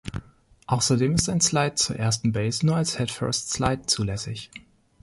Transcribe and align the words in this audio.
Außerdem 0.65 1.13
ist 1.13 1.29
ein 1.29 1.41
Slide 1.41 1.75
zur 1.75 1.95
ersten 1.95 2.31
Base 2.31 2.65
nur 2.65 2.75
als 2.75 2.97
Head 2.97 3.11
First 3.11 3.51
Slide 3.51 3.83
zulässig. 3.85 4.49